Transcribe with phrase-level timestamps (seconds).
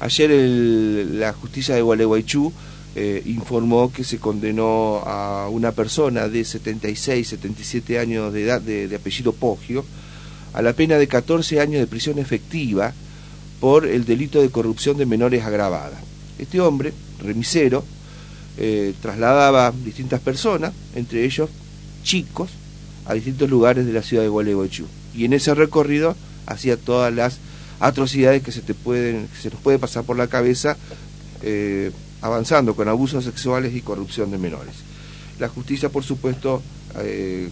[0.00, 2.52] Ayer la justicia de Gualeguaychú
[2.96, 8.96] eh, informó que se condenó a una persona de 76, 77 años de edad, de,
[8.96, 9.84] apellido Poggio,
[10.54, 12.94] a la pena de 14 años de prisión efectiva
[13.60, 16.00] por el delito de corrupción de menores agravada.
[16.38, 17.84] Este hombre, remisero,
[18.56, 21.50] eh, trasladaba distintas personas, entre ellos
[22.02, 22.50] chicos,
[23.04, 24.86] a distintos lugares de la ciudad de Gualeguaychú.
[25.14, 27.38] Y en ese recorrido hacía todas las
[27.80, 30.76] atrocidades que se te pueden, que se nos puede pasar por la cabeza
[31.42, 31.90] eh,
[32.22, 34.74] avanzando con abusos sexuales y corrupción de menores.
[35.38, 36.62] La justicia, por supuesto,
[36.98, 37.48] eh,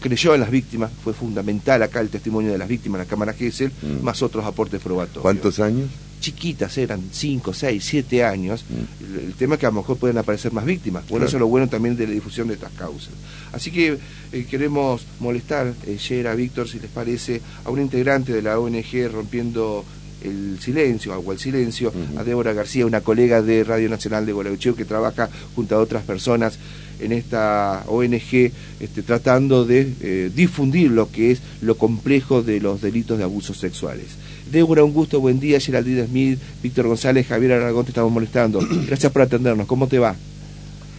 [0.00, 3.72] creyó en las víctimas, fue fundamental acá el testimonio de las víctimas, la Cámara Gesell,
[3.82, 4.04] mm.
[4.04, 5.22] más otros aportes probatorios.
[5.22, 5.88] ¿Cuántos años?
[6.20, 9.14] Chiquitas eran 5, 6, 7 años, mm.
[9.28, 11.08] el, tema es que a lo mejor pueden aparecer más víctimas.
[11.08, 13.12] Bueno, eso es lo bueno también de la difusión de estas causas.
[13.52, 13.98] Así que
[14.32, 19.84] eh, queremos molestar, eh, Víctor, si les parece, a un integrante de la ONG Rompiendo
[20.22, 24.74] el Silencio, Agua el Silencio, a Débora García, una colega de Radio Nacional de Gualeguaychú
[24.74, 26.58] que trabaja junto a otras personas
[27.00, 32.80] en esta ONG este, tratando de eh, difundir lo que es lo complejo de los
[32.80, 34.06] delitos de abusos sexuales.
[34.50, 35.60] Débora, un gusto, buen día.
[35.60, 38.60] Geraldine Smith, Víctor González, Javier Aragón, te estamos molestando.
[38.86, 39.66] Gracias por atendernos.
[39.66, 40.14] ¿Cómo te va?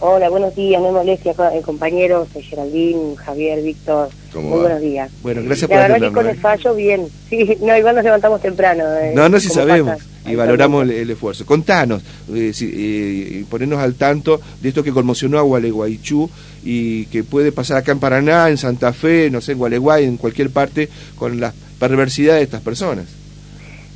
[0.04, 0.82] Hola, buenos días.
[0.82, 4.08] No molestia, eh, compañeros, Geraldine, Javier, Víctor.
[4.34, 5.10] Muy buenos días.
[5.22, 6.10] Bueno, gracias por atendernos.
[6.10, 6.40] La con el ¿eh?
[6.40, 7.08] fallo, bien.
[7.30, 8.84] Sí, no, igual nos levantamos temprano.
[8.98, 10.00] Eh, no, no, si sabemos.
[10.26, 11.44] Y valoramos el, esfuerzo.
[11.44, 16.30] Contanos, eh, ponernos al tanto de esto que conmocionó a Gualeguaychú
[16.64, 20.16] y que puede pasar acá en Paraná, en Santa Fe, no sé, en Gualeguay, en
[20.16, 23.21] cualquier parte, con la perversidad de estas personas.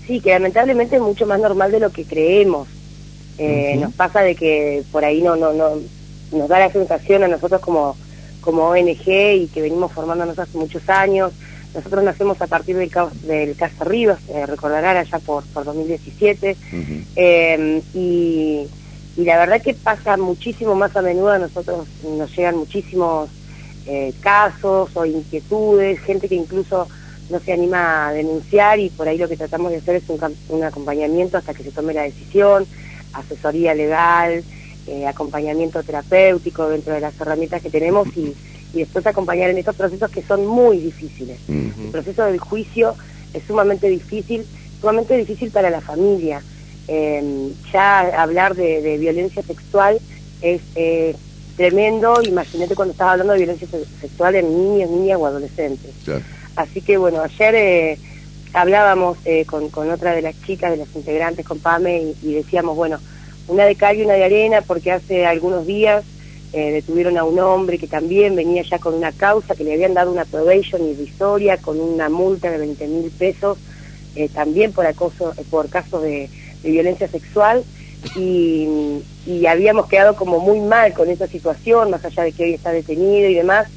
[0.07, 2.69] Sí, que lamentablemente es mucho más normal de lo que creemos.
[3.39, 5.81] Eh, nos pasa de que por ahí no, no, no
[6.33, 7.97] nos da la sensación a nosotros como,
[8.41, 11.33] como ONG y que venimos formándonos hace muchos años.
[11.75, 12.91] Nosotros nacemos a partir del,
[13.25, 16.57] del Casa Rivas, eh, recordarán allá por, por 2017,
[17.17, 18.67] em, y,
[19.17, 23.29] y, la verdad que pasa muchísimo más a menudo, a nosotros nos llegan muchísimos
[23.87, 26.89] eh, casos o inquietudes, gente que incluso
[27.31, 30.63] no se anima a denunciar y por ahí lo que tratamos de hacer es un,
[30.63, 32.67] acompañamiento hasta que se tome la decisión,
[33.13, 34.45] asesoría legal,
[34.87, 38.35] eh, acompañamiento terapéutico dentro de las herramientas que tenemos y,
[38.75, 41.39] después acompañar en estos procesos que son muy difíciles.
[41.49, 42.95] El proceso del juicio
[43.33, 44.45] es sumamente difícil,
[44.79, 46.43] sumamente difícil para la familia.
[46.87, 49.99] Em, ya hablar de, violencia sexual
[50.43, 50.61] es
[51.57, 53.67] tremendo, imagínate cuando estás hablando de violencia
[53.99, 55.93] sexual en niños, niñas o adolescentes.
[56.57, 57.99] Así que bueno, ayer eh,
[58.55, 62.99] hablábamos eh, con, otra de las chicas, de las integrantes, con Pame, y, decíamos, bueno,
[63.47, 66.05] una de cal y una de arena, porque hace algunos días
[66.55, 69.93] eh, detuvieron a un hombre que también venía ya con una causa, que le habían
[69.93, 73.59] dado una probation irrisoria con una multa de 20 mil pesos,
[74.33, 76.31] también por acoso, por casos de,
[76.65, 77.63] violencia sexual,
[78.17, 78.67] y,
[79.27, 82.73] y habíamos quedado como muy mal con esa situación, más allá de que hoy está
[82.73, 83.69] detenido y demás,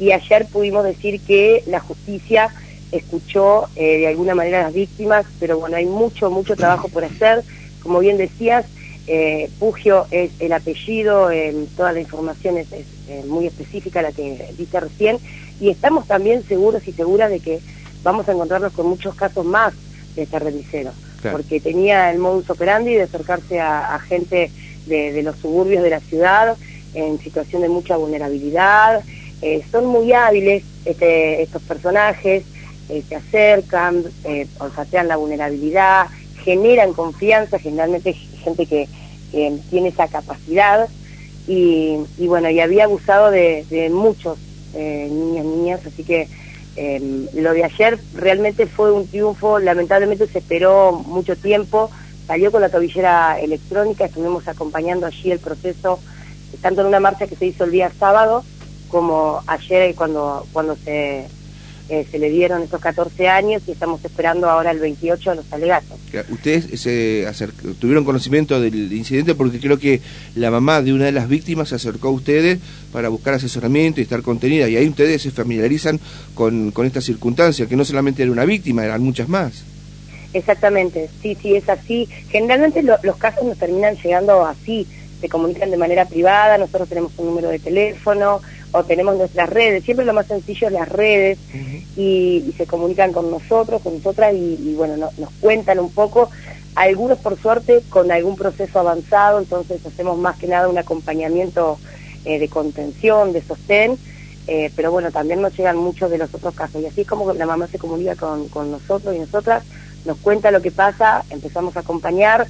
[0.00, 2.48] y ayer pudimos decir que la justicia
[2.90, 7.04] escuchó eh, de alguna manera a las víctimas, pero bueno, hay mucho, mucho trabajo por
[7.04, 7.44] hacer.
[7.82, 8.64] Como bien decías,
[9.06, 11.28] eh, Pugio es el apellido,
[11.76, 15.18] toda la información es, eh, muy específica, la que dice recién,
[15.60, 17.60] y estamos también seguros y seguras de que
[18.02, 19.74] vamos a encontrarnos con muchos casos más
[20.16, 20.88] de este
[21.30, 24.50] porque tenía el modus operandi de acercarse a, gente
[24.86, 26.56] de, de los suburbios de la ciudad
[26.94, 29.02] en situación de mucha vulnerabilidad,
[29.42, 32.44] eh, son muy hábiles este, estos personajes,
[32.88, 36.06] eh, se acercan, eh, olfatean la vulnerabilidad,
[36.44, 38.88] generan confianza, generalmente gente que,
[39.70, 40.88] tiene esa capacidad.
[41.46, 44.38] Y, bueno, y había abusado de, muchos
[44.74, 46.26] niños, niñas, así que
[46.74, 51.90] em, lo de ayer realmente fue un triunfo, lamentablemente se esperó mucho tiempo,
[52.26, 56.00] salió con la tobillera electrónica, estuvimos acompañando allí el proceso,
[56.60, 58.44] tanto en una marcha que se hizo el día sábado,
[58.90, 61.26] como ayer cuando, cuando se,
[61.88, 65.52] eh, se le dieron estos 14 años y estamos esperando ahora el 28 a los
[65.52, 65.98] alegatos.
[66.28, 67.26] ¿Ustedes se
[67.78, 70.00] tuvieron conocimiento del incidente porque creo que
[70.34, 72.58] la mamá de una de las víctimas se acercó a ustedes
[72.92, 75.98] para buscar asesoramiento y estar contenida y ahí ustedes se familiarizan
[76.34, 79.64] con, con esta circunstancia, que no solamente era una víctima, eran muchas más.
[80.32, 82.08] Exactamente, sí, sí, es así.
[82.30, 84.86] Generalmente los casos nos terminan llegando así,
[85.20, 88.40] se comunican de manera privada, nosotros tenemos un número de teléfono,
[88.72, 91.38] o tenemos nuestras redes, siempre lo más sencillo es las redes
[91.96, 96.30] y, se comunican con nosotros, con nosotras y, bueno, nos cuentan un poco,
[96.74, 101.78] algunos por suerte con algún proceso avanzado, entonces hacemos más que nada un acompañamiento
[102.24, 103.98] eh, de contención, de sostén,
[104.46, 106.82] eh, pero bueno, también nos llegan muchos de los otros casos.
[106.82, 109.64] Y así es como la mamá se comunica con, con nosotros y nosotras,
[110.04, 112.46] nos cuenta lo que pasa, empezamos a acompañar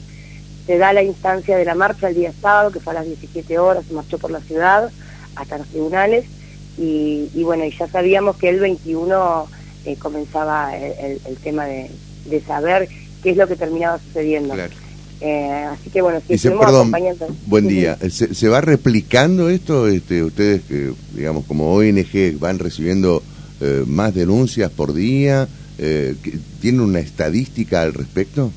[0.66, 3.58] se da la instancia de la marcha el día sábado, que fue a las 17
[3.58, 4.90] horas, se marchó por la ciudad
[5.36, 6.24] hasta los tribunales,
[6.78, 9.46] y, bueno, y ya sabíamos que el 21
[9.84, 11.90] eh, comenzaba el, tema de,
[12.46, 12.88] saber
[13.22, 14.54] qué es lo que terminaba sucediendo.
[15.20, 16.92] Eh, así que bueno, si Dice, perdón,
[17.46, 17.98] buen día.
[18.08, 19.86] ¿Se, va replicando esto?
[19.86, 23.22] Este, ustedes, que digamos, como ONG, van recibiendo
[23.60, 25.46] eh, más denuncias por día.
[25.78, 26.14] Eh,
[26.60, 28.50] ¿Tienen una estadística al respecto?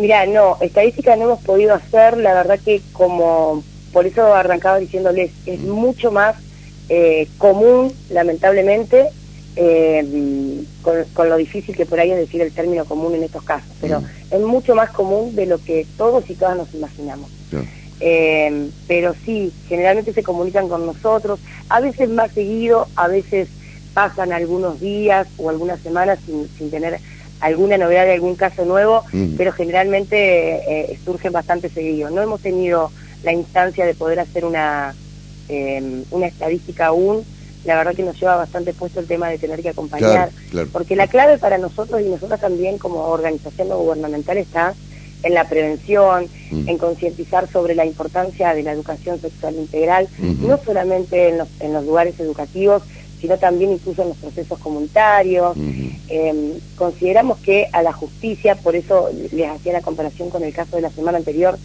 [0.00, 2.16] Mira, no, estadística no hemos podido hacer.
[2.16, 3.62] La verdad que como,
[3.92, 5.68] por eso arrancaba diciéndoles, es mm.
[5.68, 6.36] mucho más
[6.88, 9.08] eh, común, lamentablemente,
[9.56, 13.70] eh, con, lo difícil que por ahí es decir el término común en estos casos,
[13.78, 14.06] pero mm.
[14.30, 17.30] es mucho más común de lo que todos y todas nos imaginamos.
[18.02, 23.48] Eh, pero sí, generalmente se comunican con nosotros, a veces más seguido, a veces
[23.92, 26.98] pasan algunos días o algunas semanas sin, sin tener
[27.40, 29.36] alguna novedad de algún caso nuevo, mm.
[29.36, 30.16] pero generalmente
[30.68, 32.10] eh, surgen bastante seguido.
[32.10, 32.90] No hemos tenido
[33.22, 34.94] la instancia de poder hacer una,
[35.48, 37.24] eh, una estadística aún,
[37.64, 40.30] la verdad que nos lleva bastante puesto el tema de tener que acompañar,
[40.72, 44.74] porque la clave para nosotros y nosotros también como organización no gubernamental está
[45.22, 46.68] en la prevención, mm.
[46.68, 51.74] en concientizar sobre la importancia de la educación sexual integral, no solamente en los, en
[51.74, 52.82] los lugares educativos,
[53.20, 55.56] sino también incluso en los procesos comunitarios.
[56.08, 60.76] Em, consideramos que a la justicia, por eso les hacía la comparación con el caso
[60.76, 61.58] de la semana anterior,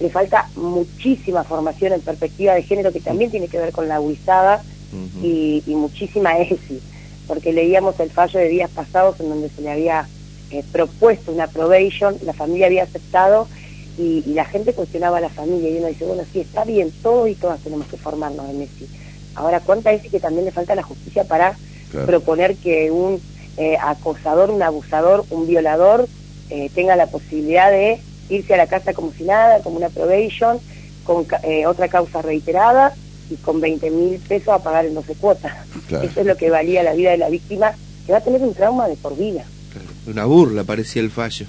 [0.00, 4.00] le falta muchísima formación en perspectiva de género que también tiene que ver con la
[4.00, 4.62] huizada
[5.22, 6.80] y, muchísima ESI,
[7.26, 10.08] porque leíamos el fallo de días pasados en donde se le había
[10.50, 13.46] eh, propuesto una probation, la familia había aceptado
[13.98, 17.28] y, la gente cuestionaba a la familia y uno dice, bueno, sí, está bien, todos
[17.28, 18.88] y todas tenemos que formarnos en ESI.
[19.36, 21.56] Ahora, ¿cuánta ESI que también le falta a la justicia para
[22.04, 23.20] proponer que un
[23.56, 26.08] eh, acosador, un abusador, un violador
[26.50, 30.58] eh, tenga la posibilidad de irse a la casa como si nada, como una probation,
[31.04, 31.24] con
[31.66, 32.92] otra causa reiterada
[33.30, 35.52] y con 20 mil pesos a pagar en 12 cuotas.
[35.88, 37.72] Eso es lo que valía la vida de la víctima,
[38.04, 39.44] que va a tener un trauma de por vida.
[40.06, 41.46] Una burla parecía el fallo.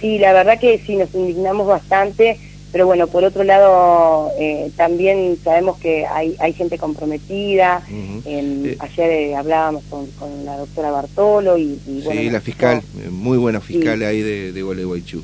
[0.00, 2.38] Sí, la verdad que sí, nos indignamos bastante,
[2.72, 7.82] pero bueno, por otro lado, eh, también sabemos que hay, hay gente comprometida.
[8.24, 10.08] Eh, ayer eh, hablábamos con,
[10.46, 15.22] la doctora Bartolo y, Sí, la fiscal, muy buena fiscal ahí de, de Gualeguaychú.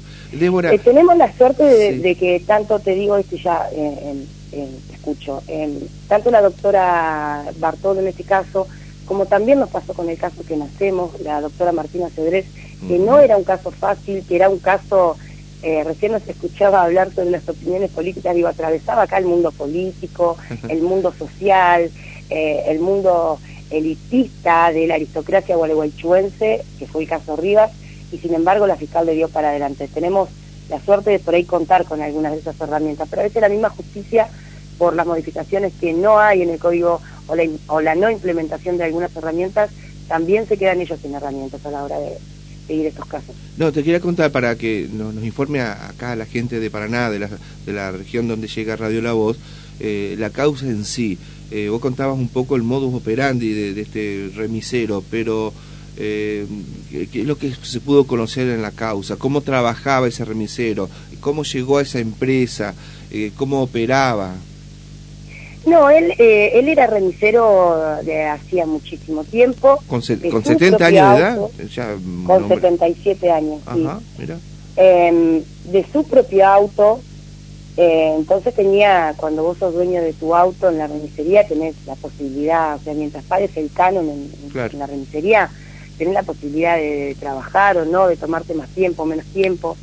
[0.85, 3.71] tenemos la suerte de, que tanto te digo esto ya
[4.93, 5.43] escucho.
[6.07, 8.69] tanto la doctora Bartolo en este caso,
[9.07, 12.45] como también nos pasó con el caso que nacemos, la doctora Martina Cedrés,
[12.87, 15.17] que no era un caso fácil, que era un caso,
[15.63, 20.37] eh, recién nos escuchaba hablar sobre las opiniones políticas, digo, atravesaba acá el mundo político,
[20.69, 21.91] el mundo social,
[22.31, 23.41] eh, el mundo
[23.71, 27.73] elitista de la aristocracia gualeguaychuense, que fue el caso Rivas,
[28.13, 29.89] y sin embargo la fiscal le dio para adelante.
[29.93, 30.29] Tenemos
[30.71, 33.49] la suerte de por ahí contar con algunas de esas herramientas, pero a veces la
[33.49, 34.29] misma justicia,
[34.79, 38.79] por las modificaciones que no hay en el código o la, o la no implementación
[38.79, 39.71] de algunas herramientas,
[40.07, 42.17] también se quedan ellos sin herramientas a la hora de,
[43.57, 47.21] No, te quería contar para que nos, informe acá a la gente de Paraná, de
[47.21, 47.31] la,
[47.67, 49.39] de la región donde llega Radio La Voz,
[49.81, 51.19] eh, la causa en sí.
[51.51, 55.53] Eh, vos contabas un poco el modus operandi de, de este remisero, pero
[56.01, 56.47] eh,
[56.91, 60.89] qué es lo que se pudo conocer en la causa, cómo trabajaba ese remisero,
[61.21, 62.75] cómo llegó a esa empresa,
[63.11, 64.35] eh, cómo operaba.
[65.67, 69.79] No, él, eh, él era remisero de hacía muchísimo tiempo.
[69.87, 71.39] ¿Con, con 70 años de edad?
[72.27, 74.39] con 77 años, Ajá, Mira.
[74.77, 77.01] Em, de su propio auto,
[77.77, 81.97] eh, entonces tenía, cuando vos sos dueño de tu auto en la remisería, tenés la
[81.97, 85.51] posibilidad, o sea, mientras pagues el canon en, en la remisería,
[85.99, 89.77] tener la posibilidad de, trabajar o no, de tomarte más tiempo, menos tiempo.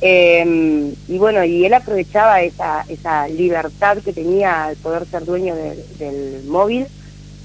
[0.00, 5.54] Em, y bueno, y él aprovechaba esa, esa libertad que tenía al poder ser dueño
[5.54, 6.86] del móvil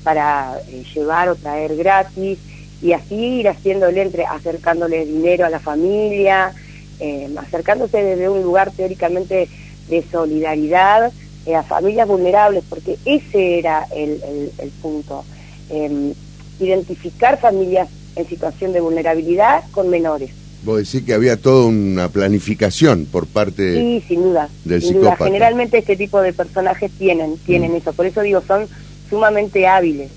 [0.04, 2.40] para eh, llevar o traer gratis
[2.82, 6.54] y así ir haciéndole, entre, acercándole dinero a la familia,
[7.00, 9.48] em, acercándose desde un lugar teóricamente
[9.90, 11.12] de solidaridad
[11.46, 15.24] eh, a familias vulnerables, porque ese era el, el, punto.
[15.70, 16.14] Em,
[16.60, 20.32] identificar familias en situación de vulnerabilidad con menores.
[20.64, 25.16] Vos decís que había toda una planificación por parte sí, sin duda, del sin Duda.
[25.16, 28.68] Generalmente este tipo de personajes tienen, tienen eso, por eso digo, son
[29.10, 30.12] sumamente hábiles,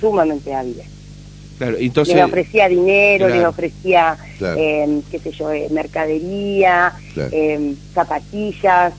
[0.00, 0.86] sumamente hábiles.
[1.58, 2.14] Claro, entonces...
[2.14, 6.92] Les ofrecía dinero, les ofrecía, em, qué sé yo, eh, mercadería,
[7.32, 8.92] em, zapatillas,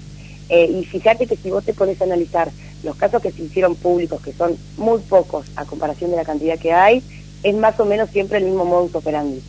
[0.50, 2.52] eh, y fíjate que si vos te pones a analizar
[2.84, 6.60] los casos que se hicieron públicos, que son muy pocos a comparación de la cantidad
[6.60, 7.02] que hay,
[7.44, 9.42] es más o menos siempre el mismo modus operandi.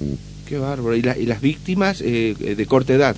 [0.00, 0.29] Mm.
[0.50, 0.94] Qué bárbaro.
[0.94, 3.16] ¿Y, las víctimas eh, de corta edad?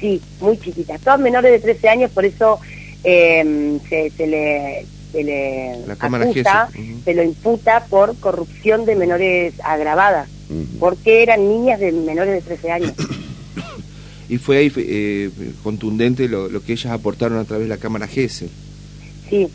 [0.00, 2.58] sí, muy chiquitas, todas menores de 13 años, por eso
[3.04, 6.68] eh, se, se le se le acusa,
[7.04, 10.28] se lo imputa por corrupción de menores agravadas,
[10.78, 12.92] porque eran niñas de menores de 13 años.
[14.28, 15.30] y fue ahí eh,
[15.64, 18.48] contundente lo, que ellas aportaron a través de la Cámara GESE.
[19.28, 19.48] Sí,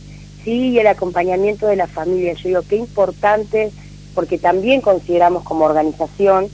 [0.44, 2.34] sí, y el acompañamiento de la familia.
[2.34, 3.72] Yo digo, qué importante,
[4.16, 6.50] porque también consideramos como organización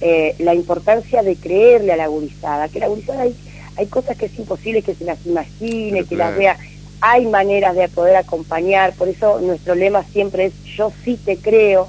[0.00, 3.34] eh, la importancia de creerle a la gurizada, que la gurizada hay,
[3.76, 6.58] hay cosas que es imposible que se las imagine, que las vea.
[7.00, 11.88] Hay maneras de poder acompañar, por eso nuestro lema siempre es yo sí te creo,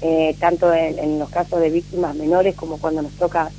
[0.00, 3.50] eh, tanto en, los casos de víctimas menores como cuando nos toca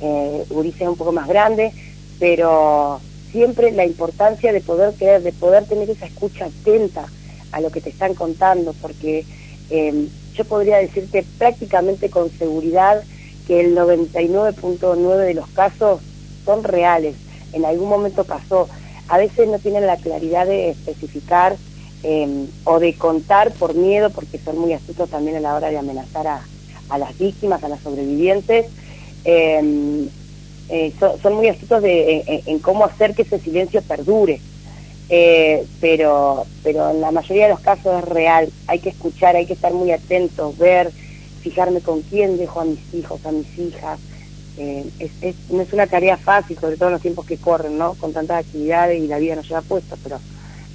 [0.00, 1.72] eh, un poco más grande,
[2.18, 7.06] pero siempre la importancia de poder creer, de poder tener esa escucha atenta
[7.52, 9.24] a lo que te están contando, porque
[9.70, 13.02] em, yo podría decirte prácticamente con seguridad
[13.46, 16.00] que el 99.9 de los casos
[16.44, 17.14] son reales,
[17.52, 18.68] en algún momento pasó
[19.08, 21.56] a veces no tienen la claridad de especificar
[22.02, 25.78] em, o de contar por miedo, porque son muy astutos también a la hora de
[25.78, 28.66] amenazar a, las víctimas, a las sobrevivientes.
[29.24, 30.08] Em,
[30.68, 34.40] eh, son, muy astutos de, en, cómo hacer que ese silencio perdure.
[35.08, 38.50] Eh, pero, pero en la mayoría de los casos es real.
[38.66, 40.90] Hay que escuchar, hay que estar muy atentos, ver,
[41.42, 44.00] fijarme con quién dejo a mis hijos, a mis hijas,
[44.56, 47.94] eh, es, no es una tarea fácil, sobre todo en los tiempos que corren, ¿no?
[47.94, 50.18] Con tantas actividades y la vida nos lleva puesta, pero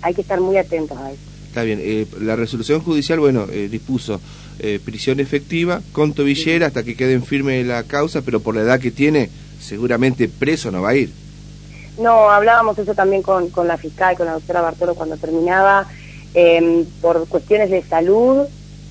[0.02, 1.22] hay que estar muy atentos a eso.
[1.48, 4.22] Está bien, eh, la resolución judicial, bueno, eh, dispuso
[4.84, 8.78] prisión efectiva con tobillera hasta que quede en firme la causa, pero por la edad
[8.78, 9.30] que tiene,
[9.62, 11.12] seguramente preso no va a ir.
[12.00, 15.88] No, hablábamos eso también con, con la fiscal, con la doctora Bartolo cuando terminaba,
[16.34, 18.48] em, por cuestiones de salud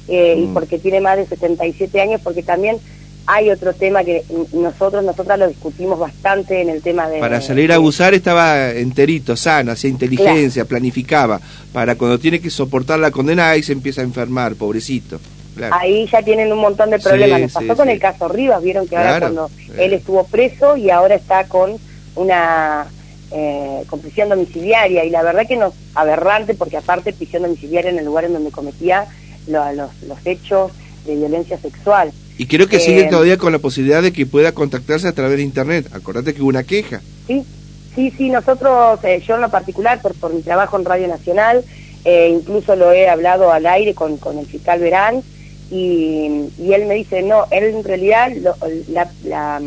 [0.07, 0.55] y mm.
[0.55, 2.79] porque tiene más de 77 años, porque también
[3.27, 4.25] hay otro tema que
[4.55, 7.21] nosotros, nosotras lo discutimos bastante en el tema de...
[7.21, 11.39] Para salir a abusar estaba enterito, sano, hacía inteligencia, planificaba.
[11.71, 15.21] Para cuando tiene que soportar la condena, ahí se empieza a enfermar, pobrecito.
[15.73, 17.41] Ahí ya tienen un montón de problemas.
[17.41, 21.15] Nos pasó con el caso Rivas, vieron que ahora cuando él estuvo preso y ahora
[21.15, 21.77] está con
[22.15, 22.87] una
[23.31, 27.99] eh, con prisión domiciliaria y la verdad que nos aberrante porque aparte prisión domiciliaria en
[27.99, 29.07] el lugar en donde cometía
[29.47, 30.73] los, los hechos
[31.07, 32.13] de violencia sexual.
[32.39, 35.43] Y creo que sigue todavía con la posibilidad de que pueda contactarse a través de
[35.43, 35.89] Internet.
[35.93, 37.01] Acordate que hubo una queja.
[37.27, 37.45] Sí,
[37.95, 41.65] sí, sí, nosotros, eh, yo en lo particular, por, por mi trabajo en Radio Nacional,
[42.05, 45.23] eh, incluso lo he hablado al aire con, con el fiscal Verán,
[45.71, 48.31] y, y, él me dice, no, él en realidad,
[48.89, 49.61] la, la,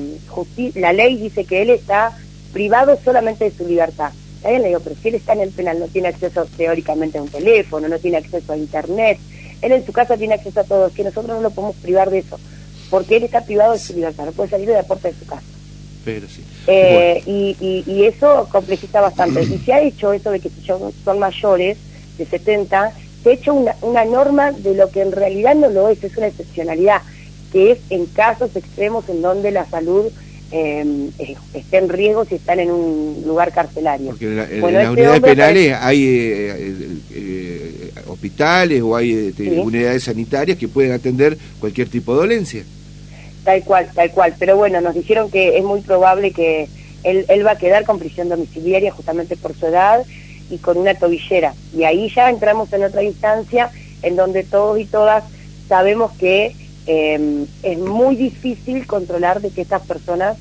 [0.74, 2.18] la ley dice que él está
[2.52, 4.12] privado solamente de su libertad.
[4.44, 7.22] Él le digo, pero si él está en el penal, no tiene acceso teóricamente a
[7.22, 9.20] un teléfono, no tiene acceso a Internet,
[9.62, 12.10] él en su casa tiene acceso a todo, es que nosotros no lo podemos privar
[12.10, 12.40] de eso
[12.92, 15.26] porque él está privado de su libertad, no puede salir de la puerta de su
[15.26, 15.42] casa.
[16.04, 16.44] Pero sí.
[16.68, 19.42] Eh, y, y, eso complejiza bastante.
[19.44, 21.78] y se ha hecho eso de que si son mayores,
[22.18, 22.92] de 70,
[23.24, 26.18] se ha hecho una, una norma de lo que en realidad no lo es, es
[26.18, 27.02] una excepcionalidad,
[27.54, 30.12] que es en casos extremos en donde la salud
[30.52, 34.10] eh, está en riesgo si están en un lugar carcelario.
[34.10, 40.58] Porque en, las este unidades penales hay eh, eh, hospitales o hay este, unidades sanitarias
[40.58, 42.64] que pueden atender cualquier tipo de dolencia.
[43.46, 44.36] Tal cual, tal cual.
[44.38, 46.68] Pero bueno, nos dijeron que es muy probable que
[47.04, 50.06] él, él va a quedar con prisión domiciliaria justamente por su edad
[50.50, 51.54] y con una tobillera.
[51.76, 53.72] Y ahí ya entramos en otra instancia
[54.04, 55.24] en donde todos y todas
[55.68, 56.54] sabemos que
[56.88, 60.38] eh, es muy difícil controlar de que estas personas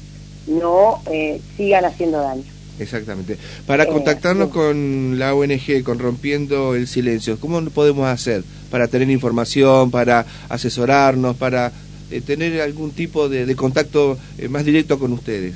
[0.47, 2.45] no eh, sigan haciendo daño.
[2.79, 3.37] Exactamente.
[3.67, 9.11] Para eh, contactarnos con la ONG, con Rompiendo el Silencio, ¿cómo podemos hacer para tener
[9.11, 11.73] información, para asesorarnos, para
[12.11, 15.55] eh, tener algún tipo de, contacto eh, más directo con ustedes?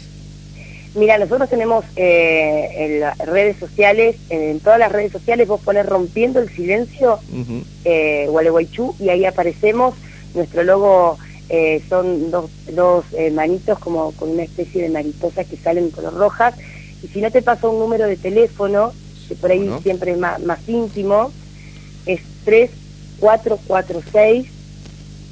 [0.94, 6.38] Mira, nosotros tenemos eh, en redes sociales, en todas las redes sociales vos pones Rompiendo
[6.38, 7.18] el Silencio,
[8.28, 9.94] Gualeguaychú, y ahí aparecemos.
[10.34, 11.18] Nuestro logo
[11.88, 16.54] son dos, dos manitos como con una especie de mariposas que salen color rojas.
[17.02, 18.92] Y si no te paso un número de teléfono,
[19.28, 21.30] que por ahí siempre es más, más íntimo,
[22.06, 24.46] es 3446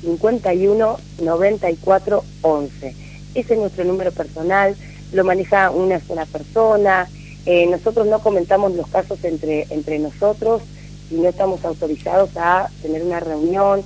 [0.02, 2.94] 51 94 11.
[3.34, 4.76] Ese es nuestro número personal,
[5.12, 7.08] lo maneja una sola persona.
[7.46, 10.62] Eh, nosotros no comentamos los casos entre, entre nosotros
[11.10, 13.82] y no estamos autorizados a tener una reunión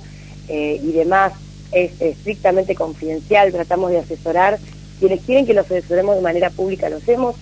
[0.47, 1.33] eh, y demás.
[1.71, 4.59] Es estrictamente confidencial, tratamos de asesorar.
[4.99, 7.35] Quienes quieren que los asesoremos de manera pública lo hacemos,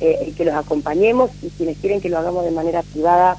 [0.00, 3.36] eh, que los acompañemos y quienes quieren que lo hagamos de manera privada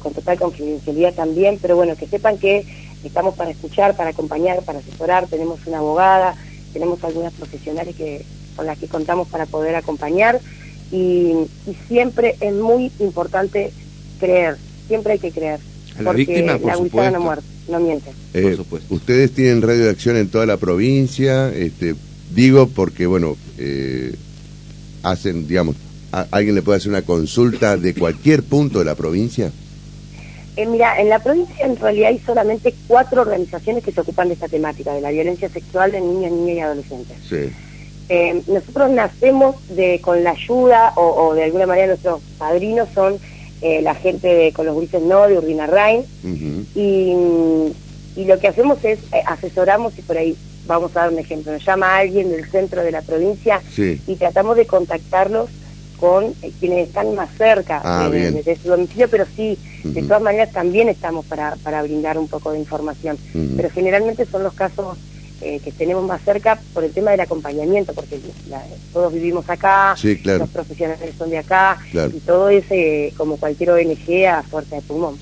[0.00, 2.66] con total confidencialidad también, pero bueno, que sepan que
[3.04, 6.34] estamos para escuchar, para acompañar, para asesorar, tenemos una abogada,
[6.72, 8.24] tenemos algunas profesionales que,
[8.56, 10.40] con las que contamos para poder acompañar
[10.90, 11.34] y,
[11.86, 13.72] siempre es muy importante
[14.18, 15.60] creer, siempre hay que creer.
[15.98, 18.10] A la víctima, por la no muerte, no miente.
[18.34, 18.56] Eh,
[18.88, 21.94] ustedes tienen radio de acción en toda la provincia, este,
[22.34, 24.14] digo porque, bueno, eh,
[25.02, 25.76] hacen, digamos,
[26.30, 29.52] ¿alguien le puede hacer una consulta de cualquier punto de la provincia?
[30.56, 34.34] Eh, mira, en la provincia en realidad hay solamente cuatro organizaciones que se ocupan de
[34.34, 37.16] esta temática, de la violencia sexual de niños, niñas y adolescentes.
[37.28, 37.52] Sí.
[38.08, 43.18] Eh, nosotros nacemos de, con la ayuda o, de alguna manera nuestros padrinos son
[43.60, 46.04] eh, la gente de, con los grises no de Urbina Rain
[46.74, 47.14] y,
[48.24, 50.36] lo que hacemos es eh, asesoramos y por ahí
[50.66, 51.52] vamos a dar un ejemplo.
[51.52, 55.48] Nos llama alguien del centro de la provincia y tratamos de contactarlos
[55.98, 60.88] con quienes están más cerca ah, de, su domicilio, pero sí, de todas maneras también
[60.88, 63.16] estamos para, para brindar un poco de información.
[63.56, 64.96] Pero generalmente son los casos
[65.40, 68.18] eh, que tenemos más cerca por el tema del acompañamiento, porque
[68.92, 74.26] todos vivimos acá, los profesionales son de acá, y todo es eh, como cualquier ONG
[74.26, 75.16] a fuerza de pulmón.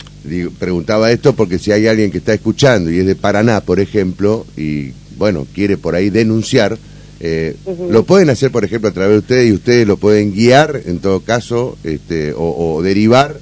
[0.58, 4.46] preguntaba esto porque si hay alguien que está escuchando y es de Paraná, por ejemplo,
[4.56, 6.78] y bueno, quiere por ahí denunciar,
[7.20, 7.54] eh,
[7.90, 11.00] lo pueden hacer, por ejemplo, a través de ustedes y ustedes lo pueden guiar, en
[11.00, 13.36] todo caso, este, o, derivar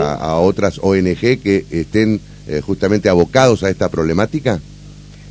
[0.00, 2.20] a, a, otras ONG que estén
[2.62, 4.60] justamente abocados a esta problemática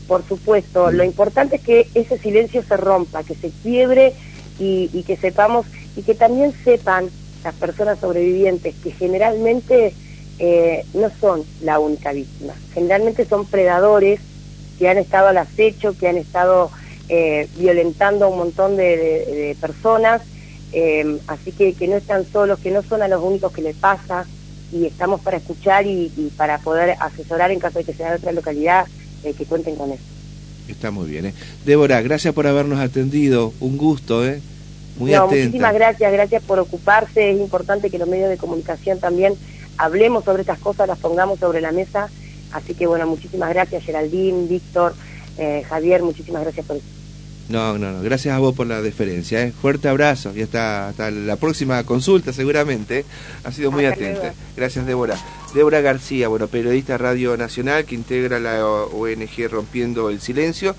[0.08, 0.92] por supuesto.
[0.92, 4.14] Lo importante es que ese silencio se rompa, que se quiebre
[4.60, 7.10] y, que sepamos, y que también sepan
[7.44, 9.94] las personas sobrevivientes que generalmente
[10.40, 12.54] eh, no son la única víctima.
[12.74, 14.20] Generalmente son predadores
[14.80, 16.72] que han estado al acecho, que han estado
[17.10, 20.22] eh, violentando a un montón de, personas,
[20.74, 23.76] eh, así que, que no están solos, que no son a los únicos que les
[23.76, 24.26] pasa,
[24.72, 28.18] y estamos para escuchar y, y para poder asesorar en caso de que sea de
[28.18, 28.88] otra localidad
[29.25, 30.03] eh, que cuenten con eso.
[30.67, 31.27] Está muy bien.
[31.27, 31.34] ¿eh?
[31.65, 33.53] Débora, gracias por habernos atendido.
[33.60, 34.41] Un gusto, ¿eh?
[34.98, 37.32] Muy no, Muchísimas gracias, gracias por ocuparse.
[37.32, 39.33] Es importante que los medios de comunicación también
[39.77, 42.09] hablemos sobre estas cosas, las pongamos sobre la mesa.
[42.51, 44.96] Así que bueno, muchísimas gracias Geraldine, Víctor,
[45.38, 46.95] eh, Javier, muchísimas gracias por.
[47.48, 49.44] No, no, no, gracias a vos por la deferencia.
[49.44, 49.51] ¿eh?
[49.51, 53.05] Fuerte abrazo y hasta, hasta la próxima consulta seguramente.
[53.44, 54.34] Ha sido muy atenta.
[54.58, 55.16] Gracias, Débora.
[55.53, 60.75] Débora García, bueno, periodista Radio Nacional que integra la ONG Rompiendo el Silencio.